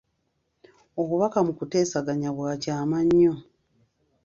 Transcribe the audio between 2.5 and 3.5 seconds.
kyama nnyo.